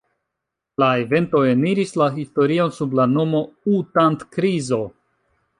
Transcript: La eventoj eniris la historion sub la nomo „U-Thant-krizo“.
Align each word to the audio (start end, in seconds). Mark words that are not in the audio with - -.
La 0.83 0.87
eventoj 1.01 1.41
eniris 1.49 1.93
la 2.03 2.09
historion 2.17 2.73
sub 2.79 2.97
la 3.01 3.07
nomo 3.15 3.45
„U-Thant-krizo“. 3.77 4.85